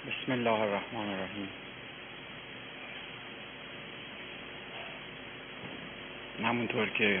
بسم 0.00 0.32
الله 0.32 0.60
الرحمن 0.60 1.08
الرحیم 1.08 1.48
همونطور 6.44 6.88
که 6.88 7.20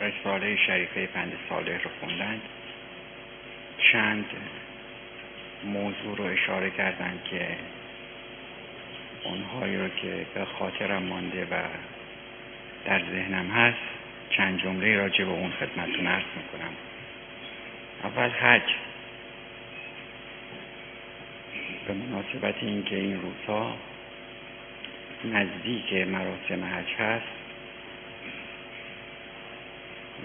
رساله 0.00 0.56
شریفه 0.56 1.06
پند 1.06 1.32
صالح 1.48 1.82
رو 1.82 1.90
خوندند 2.00 2.40
چند 3.92 4.24
موضوع 5.64 6.16
رو 6.16 6.24
اشاره 6.24 6.70
کردند 6.70 7.20
که 7.30 7.48
اونهایی 9.24 9.76
رو 9.76 9.88
که 9.88 10.26
به 10.34 10.44
خاطرم 10.44 11.02
مانده 11.02 11.44
و 11.44 11.62
در 12.84 12.98
ذهنم 12.98 13.50
هست 13.50 13.88
چند 14.30 14.62
جمله 14.62 14.96
راجع 14.96 15.24
به 15.24 15.30
اون 15.30 15.50
خدمتتون 15.50 16.06
عرض 16.06 16.24
می‌کنم. 16.36 16.74
اول 18.04 18.30
حج. 18.30 18.74
به 21.86 21.94
مناسبت 21.94 22.54
اینکه 22.60 22.96
این 22.96 23.20
روزها 23.22 23.76
نزدیک 25.24 25.92
مراسم 25.92 26.64
حج 26.64 26.92
هست 26.98 27.24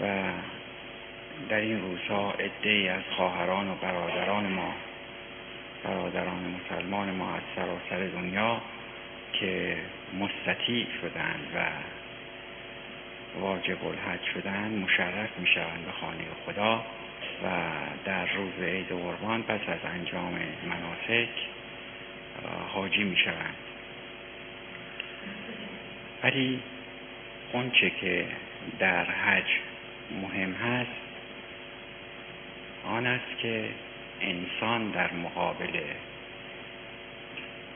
و 0.02 0.32
در 1.50 1.60
این 1.62 1.82
روزها 1.82 2.32
عده 2.32 2.92
از 2.92 3.04
خواهران 3.16 3.68
و 3.68 3.76
برادران 3.76 4.46
ما 4.46 4.74
برادران 5.84 6.56
مسلمان 6.60 7.12
ما 7.12 7.36
از 7.36 7.42
سراسر 7.56 8.08
دنیا 8.08 8.62
که 9.34 9.78
مستطیع 10.20 10.88
شدند 11.02 11.48
و 11.56 11.66
واجب 13.40 13.88
الحج 13.88 14.24
شدند 14.34 14.84
مشرف 14.84 15.30
می 15.40 15.48
شوند 15.48 15.86
به 15.86 15.92
خانه 15.92 16.24
خدا. 16.46 16.84
و 17.44 17.48
در 18.06 18.26
روز 18.26 18.64
عید 18.64 18.88
قربان 18.88 19.44
پس 19.44 19.70
از 19.70 19.80
انجام 19.94 20.40
مناسک 20.66 21.30
حاجی 22.74 23.04
می 23.04 23.18
شوند 23.18 23.56
ولی 26.24 26.60
اونچه 27.54 27.90
که 27.90 28.26
در 28.80 29.06
حج 29.06 29.48
مهم 30.22 30.54
هست 30.54 30.92
آن 32.86 33.08
است 33.08 33.38
که 33.42 33.70
انسان 34.22 34.92
در 34.92 35.14
مقابل 35.14 35.80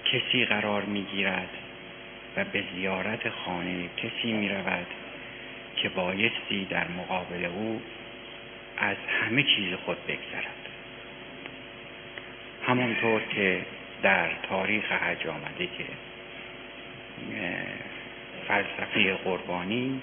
کسی 0.06 0.46
قرار 0.46 0.82
می 0.82 1.04
گیرد 1.04 1.50
و 2.38 2.44
به 2.44 2.64
زیارت 2.76 3.30
خانه 3.30 3.90
کسی 3.98 4.32
می 4.32 4.50
رود 4.50 4.88
که 5.76 5.90
بایستی 5.90 6.66
در 6.70 6.88
مقابل 6.88 7.46
او 7.46 7.82
از 8.78 8.98
همه 9.22 9.44
چیز 9.44 9.74
خود 9.86 10.06
بگذرد. 10.08 10.56
همونطور 12.68 13.22
که 13.22 13.66
در 14.04 14.30
تاریخ 14.50 14.92
حج 14.92 15.28
آمده 15.28 15.68
که 15.78 15.86
فلسفه 18.48 19.14
قربانی 19.14 20.02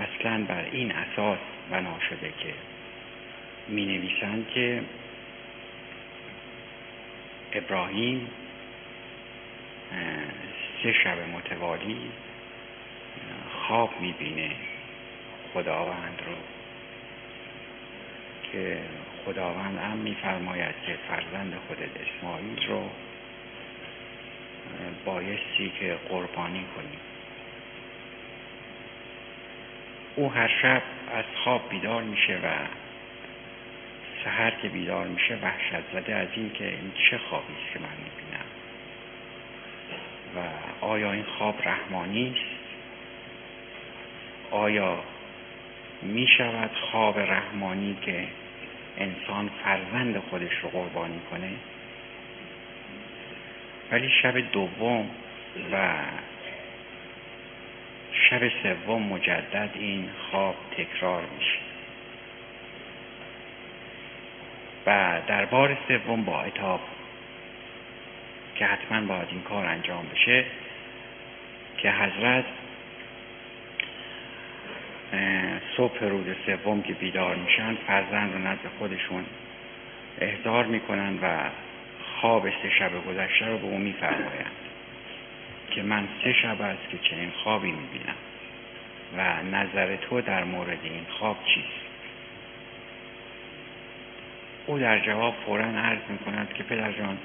اصلا 0.00 0.44
بر 0.44 0.64
این 0.72 0.92
اساس 0.92 1.38
بنا 1.70 1.98
شده 2.08 2.32
که 2.38 2.54
می 3.68 3.86
نویسند 3.86 4.46
که 4.54 4.82
ابراهیم 7.52 8.30
سه 10.82 10.92
شب 10.92 11.18
متوالی 11.18 12.10
خواب 13.52 14.00
می‌بینه 14.00 14.50
خداوند 15.54 16.22
رو 16.26 16.34
که 18.52 18.78
خداوند 19.24 19.78
هم 19.78 19.96
میفرماید 19.96 20.74
که 20.86 20.96
فرزند 21.08 21.54
خودت 21.68 21.90
اسماعیل 22.00 22.66
رو 22.68 22.90
بایستی 25.04 25.72
که 25.80 25.96
قربانی 26.08 26.64
کنی 26.76 26.98
او 30.16 30.32
هر 30.32 30.50
شب 30.62 30.82
از 31.14 31.24
خواب 31.44 31.68
بیدار 31.68 32.02
میشه 32.02 32.34
و 32.36 32.48
سهر 34.24 34.50
که 34.50 34.68
بیدار 34.68 35.06
میشه 35.06 35.38
وحشت 35.42 35.92
زده 35.92 36.14
از 36.14 36.28
این 36.36 36.52
که 36.52 36.64
این 36.64 36.92
چه 37.10 37.18
خوابی 37.18 37.52
است 37.52 37.72
که 37.72 37.78
من 37.78 37.96
می‌بینم. 38.04 38.46
و 40.36 40.38
آیا 40.84 41.12
این 41.12 41.24
خواب 41.38 41.54
رحمانی 41.64 42.36
است؟ 42.36 42.62
آیا 44.50 44.98
می 46.02 46.26
شود 46.38 46.70
خواب 46.90 47.18
رحمانی 47.18 47.96
که 48.02 48.26
انسان 48.98 49.50
فرزند 49.64 50.18
خودش 50.30 50.52
رو 50.62 50.68
قربانی 50.68 51.20
کنه. 51.30 51.50
ولی 53.90 54.10
شب 54.22 54.52
دوم 54.52 55.10
و 55.72 55.98
شب 58.12 58.48
سوم 58.62 59.02
مجدد 59.02 59.70
این 59.74 60.08
خواب 60.30 60.54
تکرار 60.76 61.22
میشه. 61.38 61.58
و 64.86 65.20
در 65.26 65.44
بار 65.44 65.76
سوم 65.88 66.24
با 66.24 66.42
اتاب 66.42 66.80
که 68.54 68.66
حتما 68.66 69.00
باید 69.00 69.28
این 69.30 69.42
کار 69.42 69.66
انجام 69.66 70.06
بشه 70.14 70.44
که 71.78 71.90
حضرت 71.90 72.44
صبح 75.76 76.04
روز 76.04 76.26
سوم 76.46 76.82
که 76.82 76.92
بیدار 76.92 77.36
میشن 77.36 77.74
فرزند 77.74 78.32
رو 78.32 78.38
نزد 78.38 78.70
خودشون 78.78 79.24
احضار 80.20 80.66
می‌کنن 80.66 81.18
و 81.22 81.38
خواب 82.20 82.50
سه 82.50 82.70
شب 82.78 82.90
گذشته 83.08 83.46
رو 83.46 83.58
به 83.58 83.64
اون 83.64 83.80
میفرمایند 83.80 84.52
که 85.70 85.82
من 85.82 86.08
سه 86.24 86.32
شب 86.32 86.60
است 86.60 86.88
که 86.90 86.98
چنین 86.98 87.30
خوابی 87.30 87.72
می‌بینم 87.72 88.14
و 89.16 89.42
نظر 89.56 89.96
تو 89.96 90.20
در 90.20 90.44
مورد 90.44 90.78
این 90.82 91.06
خواب 91.18 91.36
چیست؟ 91.54 91.82
او 94.66 94.78
در 94.78 94.98
جواب 94.98 95.34
فورا 95.46 95.64
عرض 95.64 96.00
می‌کند 96.08 96.52
که 96.54 96.62
پدر 96.62 96.92
جان 96.92 97.18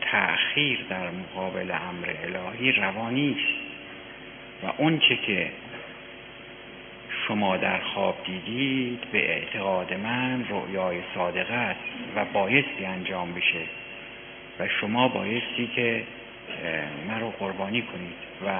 تأخیر 0.00 0.78
در 0.90 1.10
مقابل 1.10 1.70
امر 1.70 2.14
الهی 2.24 2.72
روانی 2.72 3.30
است 3.30 3.64
و 4.64 4.72
اونچه 4.76 5.16
که 5.16 5.50
شما 7.28 7.56
در 7.56 7.78
خواب 7.78 8.16
دیدید 8.26 9.00
به 9.12 9.30
اعتقاد 9.30 9.94
من 9.94 10.44
رؤیای 10.48 11.00
صادقه 11.14 11.54
است 11.54 11.80
و 12.16 12.24
بایستی 12.24 12.84
انجام 12.84 13.32
بشه. 13.32 13.62
و 14.58 14.68
شما 14.68 15.08
بایستی 15.08 15.70
که 15.76 16.02
من 17.08 17.20
رو 17.20 17.30
قربانی 17.30 17.82
کنید 17.82 18.14
و 18.46 18.50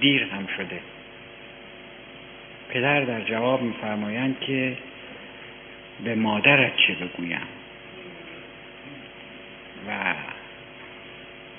دیر 0.00 0.24
هم 0.24 0.46
شده. 0.56 0.80
پدر 2.68 3.00
در 3.00 3.20
جواب 3.20 3.62
میفرمایند 3.62 4.40
که 4.40 4.76
به 6.04 6.14
مادرت 6.14 6.72
چه 6.76 6.94
بگویم؟ 6.94 7.46
و 9.88 10.14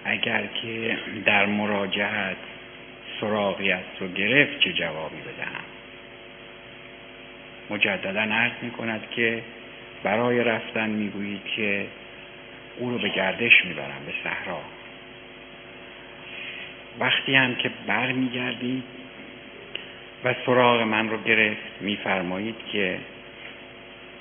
اگر 0.05 0.47
که 0.61 0.97
در 1.25 1.45
مراجعت 1.45 2.37
سراغی 3.21 3.71
است 3.71 3.89
رو 3.99 4.07
گرفت 4.07 4.59
چه 4.59 4.73
جوابی 4.73 5.21
بدهم؟ 5.21 5.80
مجددا 7.71 8.21
عرض 8.21 8.51
می 8.61 8.71
کند 8.71 9.01
که 9.11 9.41
برای 10.03 10.43
رفتن 10.43 10.89
می‌گویید 10.89 11.41
که 11.55 11.85
او 12.77 12.89
رو 12.89 12.97
به 12.97 13.09
گردش 13.09 13.65
می‌برم 13.65 14.05
به 14.05 14.13
صحرا. 14.23 14.59
وقتی 16.99 17.35
هم 17.35 17.55
که 17.55 17.71
بر 17.87 18.11
میگردید 18.11 18.83
و 20.23 20.35
سراغ 20.45 20.81
من 20.81 21.09
رو 21.09 21.17
گرفت 21.23 21.81
میفرمایید 21.81 22.55
که 22.71 22.97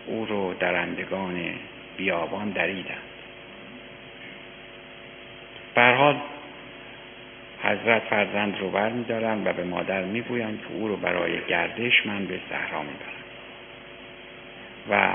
او 0.06 0.26
رو 0.26 0.54
درندگان 0.54 1.40
بیابان 1.96 2.50
دریدند 2.50 2.98
حال 5.76 6.16
حضرت 7.62 8.02
فرزند 8.02 8.58
رو 8.60 8.70
بر 8.70 8.88
میدارن 8.88 9.42
و 9.44 9.52
به 9.52 9.64
مادر 9.64 10.02
می‌گویند 10.02 10.60
که 10.60 10.74
او 10.74 10.88
رو 10.88 10.96
برای 10.96 11.44
گردش 11.48 12.06
من 12.06 12.24
به 12.24 12.40
صحرا 12.50 12.82
می‌برم. 12.82 13.19
و 14.90 15.08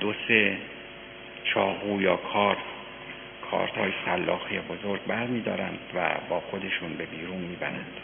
دو 0.00 0.14
سه 0.28 0.56
چاقو 1.44 2.02
یا 2.02 2.16
کارت 2.16 2.58
کارت 3.50 3.78
های 3.78 3.92
سلاخی 4.04 4.58
بزرگ 4.58 5.00
بر 5.06 5.26
میدارند 5.26 5.78
و 5.94 6.08
با 6.28 6.40
خودشون 6.40 6.94
به 6.94 7.06
بیرون 7.06 7.38
می‌برند 7.38 8.00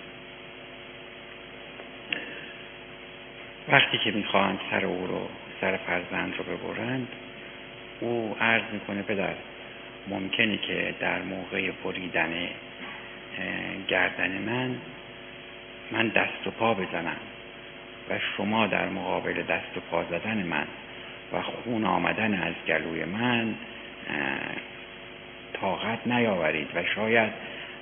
وقتی 3.69 3.99
که 3.99 4.11
می‌خواهند 4.11 4.61
سر 4.71 4.85
او 4.85 5.07
رو 5.07 5.29
سر 5.61 5.77
فرزند 5.77 6.35
رو 6.39 6.45
ببرند 6.45 7.09
او 8.01 8.37
عرض 8.41 8.63
می‌کنه 8.73 9.03
پدر 9.03 9.35
ممکنه 10.09 10.57
که 10.57 10.95
در 11.01 11.23
موقع 11.23 11.71
بریدن 11.85 12.49
گردن 13.89 14.31
من 14.31 14.77
من 15.93 16.09
دست 16.09 16.47
و 16.47 16.51
پا 16.51 16.75
بزنم. 16.75 17.17
و 18.11 18.19
شما 18.37 18.67
در 18.67 18.89
مقابل 18.89 19.43
دست 19.43 19.77
و 19.77 19.81
پا 19.91 20.05
زدن 20.05 20.43
من 20.43 20.67
و 21.33 21.43
خون 21.43 21.85
آمدن 21.85 22.35
از 22.35 22.55
گلوی 22.69 23.05
من 23.05 23.55
طاقت 25.53 26.06
نیاورید 26.06 26.69
و 26.75 26.85
شاید 26.95 27.33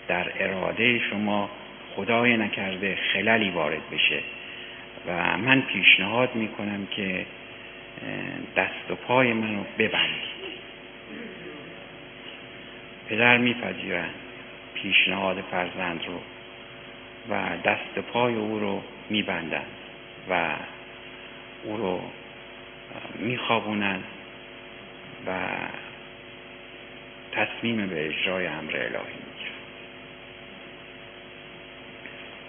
در 0.09 0.33
اراده 0.39 0.99
شما 0.99 1.51
خدای 1.97 2.37
نکرده 2.37 2.99
خللی 3.13 3.51
وارد 3.51 3.91
بشه. 3.93 4.21
و 5.07 5.39
من 5.39 5.61
پیشنهاد 5.61 6.35
می‌کنم 6.35 6.87
که 6.87 7.27
دست 8.57 8.91
و 8.91 8.95
پای 8.95 9.33
منو 9.33 9.63
ببندید. 9.79 10.33
پدر 13.09 13.39
میپذیرند 13.39 14.15
پیشنهاد 14.75 15.45
فرزند 15.51 16.01
رو 16.07 16.21
و 17.35 17.57
دست 17.65 17.99
پای 18.13 18.35
او 18.35 18.59
رو 18.59 18.83
میبندند 19.11 19.82
و 20.31 20.55
او 21.65 21.77
رو 21.77 22.01
میخوابونند 23.19 24.05
و 25.27 25.31
تصمیم 27.33 27.87
به 27.87 28.07
اجرای 28.07 28.47
امر 28.47 28.77
الهی 28.77 28.93
می‌گیرن 28.93 29.53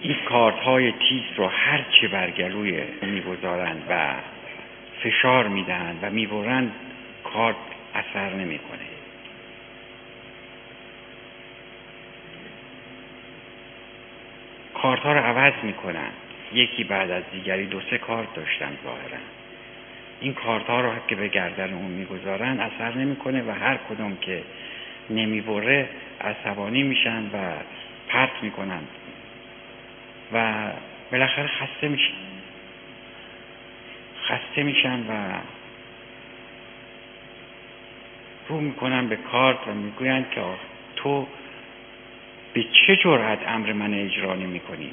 این 0.00 0.16
کارت 0.28 0.58
های 0.58 0.92
تیز 0.92 1.22
رو 1.36 1.46
هر 1.46 1.84
چه 2.00 2.08
برگلوی 2.08 2.82
می‌گذارند 3.02 3.82
و 3.88 4.14
فشار 5.02 5.48
می‌دهند 5.48 5.98
و 6.02 6.10
می‌برند 6.10 6.72
کارت 7.24 7.56
اثر 7.94 8.32
نمی‌کنه. 8.34 8.78
کارت 14.74 15.00
ها 15.00 15.12
رو 15.12 15.20
عوض 15.20 15.52
می‌کنن 15.62 16.10
یکی 16.52 16.84
بعد 16.84 17.10
از 17.10 17.22
دیگری 17.32 17.66
دو 17.66 17.80
سه 17.90 17.98
کارت 17.98 18.34
داشتن 18.34 18.78
ظاهرا. 18.84 19.18
این 20.20 20.34
کارت 20.34 20.66
ها 20.66 20.80
رو 20.80 20.90
که 21.08 21.14
به 21.14 21.28
گردن 21.28 21.74
اون 21.74 21.90
می‌گذارن 21.90 22.60
اثر 22.60 22.94
نمی‌کنه 22.94 23.42
و 23.42 23.50
هر 23.50 23.76
کدوم 23.76 24.16
که 24.16 24.42
نمی‌بره 25.10 25.88
عصبانی 26.20 26.82
میشن 26.82 27.22
و 27.22 27.52
پرت 28.08 28.42
می‌کنن. 28.42 28.82
و 30.32 30.70
بالاخره 31.12 31.46
خسته 31.46 31.88
میشن. 31.88 32.14
خسته 34.24 34.62
میشن 34.62 35.00
و 35.00 35.38
رو 38.48 38.60
می‌کنن 38.60 39.08
به 39.08 39.16
کارت 39.16 39.68
و 39.68 39.74
می‌گویند 39.74 40.30
که 40.30 40.40
تو 40.96 41.26
به 42.54 42.64
چه 42.86 42.96
جرأت 42.96 43.38
امر 43.46 43.72
من 43.72 43.94
اجرا 43.94 44.34
نمی 44.34 44.60
کنی 44.60 44.90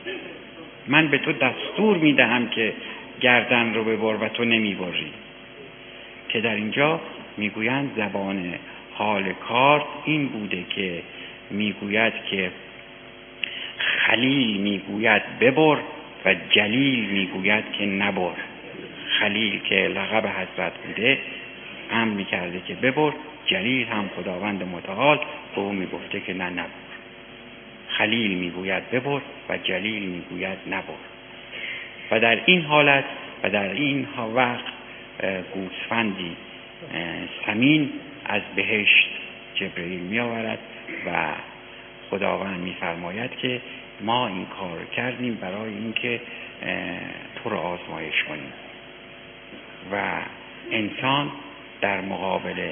من 0.88 1.08
به 1.08 1.18
تو 1.18 1.32
دستور 1.32 1.98
می‌دهم 1.98 2.50
که 2.50 2.74
گردن 3.22 3.74
رو 3.74 3.84
ببر 3.84 4.26
و 4.26 4.30
تو 4.30 4.46
نمی‌بری. 4.46 5.12
که 6.30 6.42
در 6.42 6.56
اینجا 6.56 7.00
می‌گویند 7.38 7.92
زبان 7.96 8.54
حال 8.94 9.34
کارت 9.34 9.84
این 10.06 10.28
بوده 10.28 10.64
که 10.70 11.02
می‌گوید 11.52 12.14
که 12.30 12.52
خلیل 13.78 14.62
می‌گوید 14.62 15.22
ببر 15.40 15.78
و 16.26 16.36
جلیل 16.50 17.10
می‌گوید 17.10 17.64
که 17.72 17.86
نبر. 17.86 18.32
خلیل 19.20 19.60
که 19.60 19.76
لقب 19.76 20.26
حضرت 20.28 20.74
بوده 20.88 21.18
امر 21.92 22.14
می‌کرده 22.14 22.62
که 22.68 22.74
ببر 22.74 23.12
جلیل 23.46 23.88
هم 23.88 24.10
خداوند 24.16 24.64
متعال 24.64 25.20
به 25.56 25.62
او 25.62 25.74
می‌گفته 25.74 26.20
که 26.20 26.34
نه 26.34 26.50
نبر. 26.50 26.91
خلیل 28.02 28.38
می‌گوید 28.38 28.90
ببر 28.90 29.22
و 29.50 29.58
جلیل 29.58 30.04
می‌گوید 30.04 30.58
نبر 30.68 30.94
و 32.12 32.20
در 32.20 32.42
این 32.46 32.62
حالت 32.62 33.04
و 33.44 33.50
در 33.50 33.74
این 33.74 34.08
وقت 34.36 34.66
گوسفندی 35.54 36.36
سمین 37.46 37.90
از 38.26 38.42
بهشت 38.56 39.10
جبرئیل 39.56 40.00
می 40.00 40.20
آورد 40.20 40.60
و 41.08 41.28
خداوند 42.10 42.60
میفرماید 42.60 43.36
که 43.36 43.62
ما 44.02 44.28
این 44.28 44.46
کار 44.46 44.86
کردیم 44.96 45.36
برای 45.36 45.74
اینکه 45.74 46.22
تو 47.36 47.50
رو 47.50 47.58
آزمایش 47.58 48.24
کنیم. 48.24 48.54
و 49.92 50.22
انسان 50.72 51.32
در 51.82 52.02
مقابل 52.02 52.70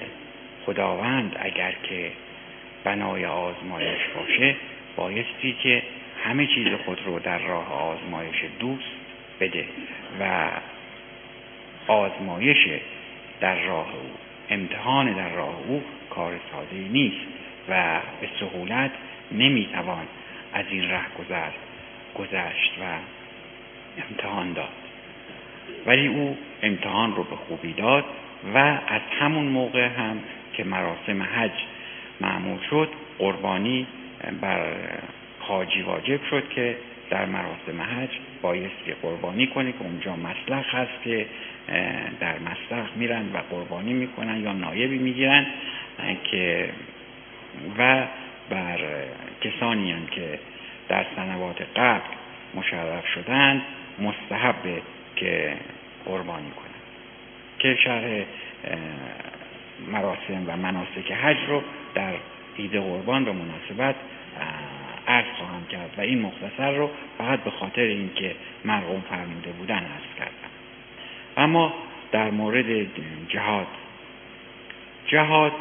خداوند 0.65 1.35
اگر 1.39 1.73
که 1.83 2.11
بنای 2.83 3.25
آزمایش 3.25 3.99
باشه 4.15 4.55
بایستی 4.99 5.55
که 5.63 5.83
همه 6.23 6.47
چیز 6.47 6.67
خود 6.85 7.01
رو 7.05 7.19
در 7.19 7.37
راه 7.37 7.73
آزمایش 7.73 8.43
دوست 8.59 8.91
بده 9.39 9.65
و 10.19 10.49
آزمایش 11.87 12.67
در 13.41 13.55
راه 13.55 13.87
او 13.93 14.11
امتحان 14.49 15.13
در 15.13 15.29
راه 15.29 15.55
او 15.67 15.83
کار 16.09 16.39
ساده 16.51 16.75
نیست 16.75 17.25
و 17.69 17.99
به 18.21 18.29
سهولت 18.39 18.91
نمی‌توان 19.31 20.07
از 20.53 20.65
این 20.69 20.89
ره 20.89 21.01
گذر 21.19 21.51
گذشت 22.15 22.71
و 22.81 22.83
امتحان 24.09 24.53
داد. 24.53 24.69
ولی 25.85 26.07
او 26.07 26.37
امتحان 26.63 27.15
رو 27.15 27.23
به 27.23 27.35
خوبی 27.35 27.73
داد 27.73 28.05
و 28.53 28.57
از 28.87 29.01
همون 29.19 29.45
موقع 29.45 29.87
هم 29.87 30.19
که 30.53 30.63
مراسم 30.63 31.23
حج 31.23 31.51
معمول 32.21 32.59
شد 32.69 32.89
قربانی 33.19 33.87
بر 34.41 34.75
حاجی 35.39 35.81
واجب 35.81 36.19
شد 36.29 36.49
که 36.49 36.75
در 37.09 37.25
مراسم 37.25 37.81
حج 37.81 38.09
بایستی 38.41 38.93
قربانی 39.01 39.47
کنه 39.47 39.71
که 39.71 39.81
اونجا 39.81 40.15
مسلخ 40.15 40.75
هست 40.75 41.03
که 41.03 41.25
در 42.19 42.35
مسلخ 42.39 42.89
میرن 42.95 43.23
و 43.33 43.37
قربانی 43.37 43.93
می‌کنن 43.93 44.43
یا 44.43 44.53
نایبی 44.53 44.97
می‌گیرن 44.97 45.45
که 46.31 46.69
و 47.77 48.03
بر 48.49 48.79
کسانی 49.41 49.91
هم 49.91 50.05
که 50.05 50.39
در 50.89 51.05
سنوات 51.15 51.61
قبل 51.75 52.13
مشرف 52.55 53.07
شدند 53.07 53.61
مستحب 53.99 54.81
که 55.15 55.53
قربانی 56.05 56.51
کنند 56.51 56.69
که 57.59 57.75
شرح 57.83 58.23
مراسم 59.91 60.43
و 60.47 60.57
مناسک 60.57 61.11
حج 61.11 61.37
رو 61.47 61.61
در 61.95 62.13
عید 62.59 62.75
قربان 62.75 63.25
به 63.25 63.31
مناسبت 63.31 63.95
عرض 65.07 65.25
خواهم 65.37 65.65
کرد 65.65 65.93
و 65.97 66.01
این 66.01 66.21
مختصر 66.21 66.71
رو 66.71 66.89
فقط 67.17 67.43
به 67.43 67.51
خاطر 67.51 67.81
اینکه 67.81 68.35
مرقوم 68.65 69.03
فرموده 69.09 69.51
بودن 69.51 69.75
عرض 69.75 70.17
کردم. 70.17 70.49
اما 71.37 71.73
در 72.11 72.29
مورد 72.29 72.87
جهاد 73.29 73.67
جهاد 75.07 75.53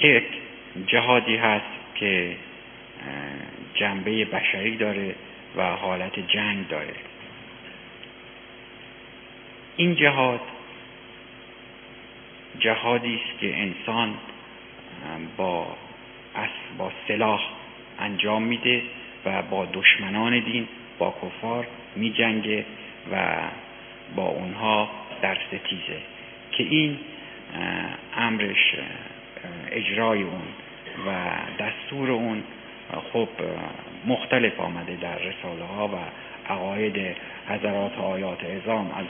یک 0.00 0.24
جهادی 0.86 1.36
هست 1.36 1.64
که 1.94 2.36
جنبه 3.74 4.24
بشری 4.24 4.76
داره 4.76 5.14
و 5.56 5.62
حالت 5.76 6.28
جنگ 6.28 6.68
داره. 6.68 6.94
این 9.76 9.94
جهاد 9.94 10.40
جهادی 12.58 13.14
است 13.14 13.40
که 13.40 13.56
انسان 13.58 14.14
با 15.36 15.66
با 16.78 16.92
سلاح 17.08 17.40
انجام 17.98 18.42
میده 18.42 18.82
و 19.24 19.42
با 19.42 19.66
دشمنان 19.72 20.40
دین 20.40 20.68
با 20.98 21.14
کفار 21.22 21.66
میجنگه 21.96 22.64
و 23.12 23.36
با 24.16 24.26
اونها 24.26 24.90
در 25.22 25.38
ستیزه. 25.48 26.00
که 26.52 26.62
این 26.62 26.98
امرش 28.16 28.74
اجرای 29.70 30.22
اون 30.22 30.42
و 31.06 31.10
دستور 31.58 32.10
اون 32.10 32.42
خب 33.12 33.28
مختلف 34.06 34.60
آمده 34.60 34.96
در 34.96 35.18
رساله 35.18 35.64
ها 35.64 35.88
و 35.88 35.96
عقاید 36.52 37.16
حضرات 37.48 37.98
آیات 37.98 38.44
ازام 38.44 38.90
از 38.90 39.06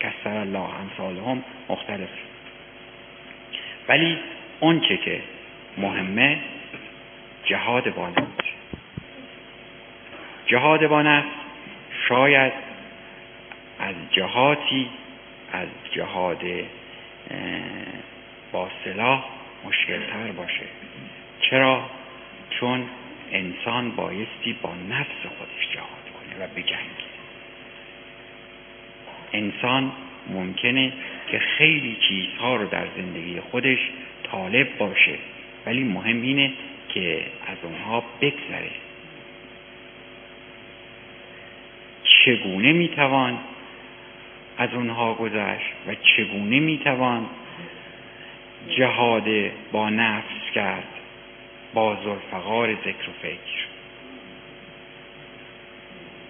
کسر 0.00 0.36
الله 0.36 0.80
امثالهم 0.80 1.44
مختلف. 1.68 2.08
ولی 3.88 4.18
اون 4.60 4.80
چه 4.80 4.96
که 4.96 5.20
مهمه 5.78 6.38
جهاد 7.44 7.94
با 7.94 8.08
نفس 8.08 8.46
جهاد 10.46 10.86
با 10.86 11.02
نفس 11.02 11.26
شاید 12.08 12.52
از 13.78 13.94
جهاتی 14.10 14.90
از 15.52 15.68
جهاد 15.92 16.42
با 18.52 18.68
سلاح 18.84 19.24
مشکلتر 19.64 20.32
باشه. 20.36 20.66
چرا؟ 21.40 21.90
چون 22.50 22.84
انسان 23.32 23.90
بایستی 23.90 24.52
با 24.62 24.74
نفس 24.90 25.26
خودش 25.38 25.74
جهاد 25.74 26.06
کنه 26.14 26.44
و 26.44 26.48
بجنگه 26.48 27.06
انسان 29.32 29.92
ممکنه 30.26 30.92
که 31.30 31.38
خیلی 31.38 31.96
چیزها 32.08 32.56
رو 32.56 32.66
در 32.66 32.86
زندگی 32.96 33.40
خودش 33.40 33.78
طالب 34.32 34.78
باشه. 34.78 35.18
ولی 35.66 35.84
مهم 35.84 36.22
اینه 36.22 36.52
که 36.88 37.22
از 37.46 37.56
اونها 37.62 38.04
بگذره. 38.20 38.70
چگونه 42.04 42.72
می‌توان 42.72 43.38
از 44.58 44.74
اونها 44.74 45.14
گذشت 45.14 45.72
و 45.86 45.94
چگونه 45.94 46.60
می‌توان 46.60 47.26
جهاد 48.70 49.28
با 49.72 49.90
نفس 49.90 50.50
کرد 50.54 50.88
با 51.74 51.98
زلفقار 52.04 52.74
ذکر 52.74 53.10
و 53.10 53.12
فکر؟ 53.22 53.66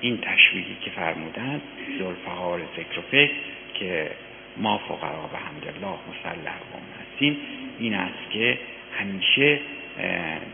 این 0.00 0.18
تشبیهی 0.18 0.76
که 0.80 0.90
فرمودند 0.90 1.62
زلفقار 1.98 2.60
ذکر 2.76 2.98
و 2.98 3.02
فکر 3.10 3.32
که 3.74 4.10
ما 4.56 4.78
فقرا 4.78 5.26
به 5.32 5.38
حمدالله 5.38 5.98
مسلح 6.10 6.54
هستیم 7.00 7.36
این 7.78 7.94
است 7.94 8.30
که 8.30 8.58
همیشه 8.98 9.60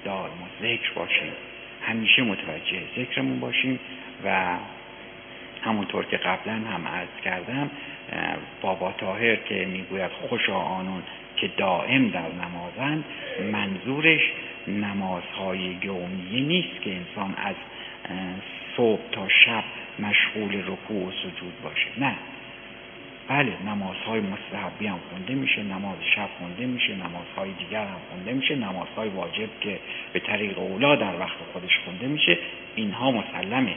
دارم 0.04 0.42
و 0.42 0.62
ذکر 0.62 0.92
باشیم. 0.94 1.32
همیشه 1.86 2.22
متوجه 2.22 2.82
ذکرمون 2.96 3.40
باشیم 3.40 3.80
و 4.24 4.56
همونطور 5.64 6.04
که 6.04 6.16
قبلا 6.16 6.52
هم 6.52 6.88
عرض 6.88 7.24
کردم 7.24 7.70
بابا 8.60 8.92
تاهر 8.92 9.36
که 9.36 9.66
می‌گوید 9.66 10.10
خوشا 10.10 10.56
آنون 10.56 11.02
که 11.36 11.50
دائم 11.56 12.08
در 12.08 12.28
نمازند 12.32 13.04
منظورش 13.52 14.20
نمازهای 14.68 15.76
یومیه 15.82 16.40
نیست 16.40 16.82
که 16.82 16.90
انسان 16.90 17.34
از 17.36 17.54
صبح 18.76 19.00
تا 19.12 19.28
شب 19.28 19.64
مشغول 19.98 20.62
رکوع 20.66 21.08
و 21.08 21.10
سجود 21.10 21.62
باشه. 21.62 21.86
نه. 21.98 22.14
بله 23.32 23.52
نمازهای 23.66 24.20
مستحبی 24.20 24.86
هم 24.86 24.98
خونده 25.10 25.34
میشه 25.34 25.62
نماز 25.62 25.96
شب 26.14 26.28
خونده 26.38 26.66
میشه 26.66 26.94
نمازهای 26.94 27.50
دیگر 27.58 27.84
هم 27.84 28.00
خونده 28.10 28.32
میشه 28.32 28.54
نمازهای 28.54 29.08
واجب 29.08 29.48
که 29.60 29.78
به 30.12 30.20
طریق 30.20 30.58
اولا 30.58 30.96
در 30.96 31.20
وقت 31.20 31.36
خودش 31.52 31.78
خونده 31.84 32.06
میشه 32.06 32.38
اینها 32.74 33.10
مسلمه. 33.10 33.74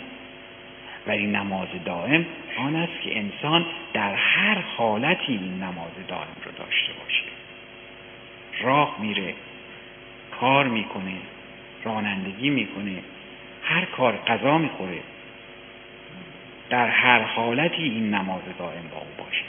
ولی 1.07 1.27
نماز 1.27 1.67
دائم 1.85 2.25
آن 2.57 2.75
است 2.75 3.01
که 3.03 3.17
انسان 3.19 3.65
در 3.93 4.15
هر 4.15 4.63
حالتی 4.77 5.31
این 5.31 5.63
نماز 5.63 5.91
دائم 6.07 6.35
رو 6.45 6.51
داشته 6.51 6.93
باشه. 7.03 7.23
راه 8.61 8.95
میره 8.99 9.33
کار 10.39 10.67
می‌کنه 10.67 11.15
رانندگی 11.83 12.49
می‌کنه 12.49 12.95
هر 13.63 13.85
کار 13.85 14.17
غذا 14.27 14.57
می‌خوره. 14.57 14.99
در 16.69 16.87
هر 16.87 17.21
حالتی 17.21 17.83
این 17.83 18.13
نماز 18.13 18.41
دائم 18.59 18.87
با 18.91 18.97
او 18.97 19.25
باشه 19.25 19.43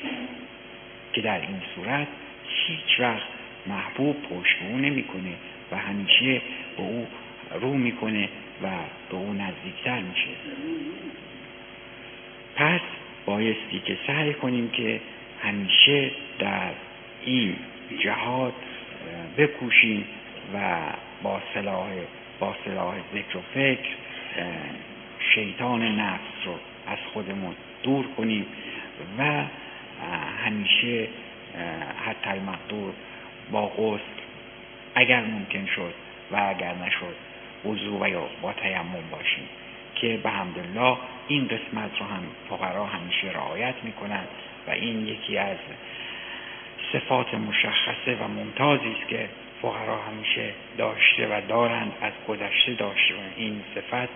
که 1.13 1.21
در 1.21 1.41
این 1.41 1.63
صورت 1.75 2.07
هیچ 2.49 3.01
وقت 3.01 3.29
محبوب 3.67 4.17
پشت 4.23 4.57
او 4.71 4.79
نمی‌کنه 4.79 5.33
و 5.73 5.77
همیشه 5.77 6.41
به 6.77 6.83
او 6.83 7.07
رو 7.61 7.73
می‌کنه 7.73 8.29
و 8.63 8.67
به 9.11 9.17
او 9.17 9.33
نزدیکتر 9.33 10.01
میشه. 10.01 10.31
پس 12.57 12.81
بایستی 13.27 13.81
که 13.85 13.99
سعی 14.07 14.35
کنیم 14.35 14.71
که 14.71 15.01
همیشه 15.43 16.11
در 16.39 16.71
این 17.25 17.57
جهاد 17.99 18.55
بکوشیم 19.39 20.05
و 20.55 20.79
با 21.23 21.41
صلاح 21.55 21.89
با 22.41 22.55
صلاح 22.65 22.95
ذکر 23.15 23.37
و 23.39 23.41
فکر 23.55 23.91
شیطان 25.35 25.83
نفس 25.83 26.47
رو 26.47 26.55
از 26.87 26.99
خودمون 27.13 27.55
دور 27.83 28.07
کنیم 28.17 28.47
و 29.19 29.45
همیشه 30.45 31.09
حتی 32.07 32.31
المقدور 32.31 32.93
با 33.51 33.67
غسل 33.67 34.03
اگر 34.95 35.21
ممکن 35.21 35.67
شد 35.67 35.95
و 36.33 36.37
اگر 36.49 36.75
نشد 36.75 37.17
وضوع 37.65 38.01
و 38.01 38.09
یا 38.09 38.29
با 38.43 38.53
تیمم 38.53 39.11
باشیم 39.11 39.49
که 39.95 40.17
به 40.23 40.31
حمدالله 40.31 40.97
این 41.29 41.45
قسمت 41.45 42.01
رو 42.01 42.07
هم 42.07 42.23
فقرا 42.51 42.87
همیشه 42.87 43.31
رعایت 43.31 43.75
می‌کنند 43.83 44.29
و 44.67 44.71
این 44.71 45.09
یکی 45.09 45.39
از 45.39 45.57
صفات 46.93 47.35
مشخصه 47.35 48.17
و 48.21 48.29
ممتازی 48.29 48.97
است 49.01 49.09
که 49.09 49.29
فقرا 49.63 50.03
همیشه 50.03 50.53
داشته 50.79 51.27
و 51.27 51.41
دارند 51.49 51.93
از 52.03 52.13
گذشته 52.29 52.73
داشته 52.73 53.15
این 53.37 53.63
صفت. 53.75 54.09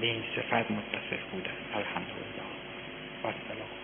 به 0.00 0.06
این 0.06 0.22
صفت 0.36 0.70
متصف 0.70 1.22
بودن. 1.32 1.56
الحمدلله. 1.74 2.42
و 3.24 3.26
السلام 3.26 3.79